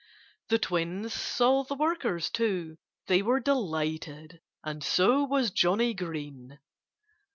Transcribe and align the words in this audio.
The 0.49 0.57
twins 0.57 1.13
saw 1.13 1.63
the 1.63 1.75
workers, 1.75 2.31
too. 2.31 2.79
They 3.05 3.21
were 3.21 3.39
delighted. 3.39 4.41
And 4.63 4.83
so 4.83 5.23
was 5.25 5.51
Johnnie 5.51 5.93
Green. 5.93 6.57